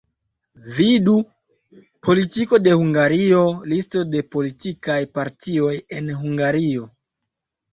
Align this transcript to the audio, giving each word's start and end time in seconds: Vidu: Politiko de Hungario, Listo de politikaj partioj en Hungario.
Vidu: 0.77 1.17
Politiko 2.07 2.59
de 2.67 2.73
Hungario, 2.79 3.43
Listo 3.75 4.03
de 4.15 4.25
politikaj 4.37 4.99
partioj 5.19 5.73
en 6.01 6.11
Hungario. 6.25 6.91